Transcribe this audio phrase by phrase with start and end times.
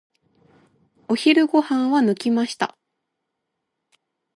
[1.09, 2.75] お昼ご飯は抜きました。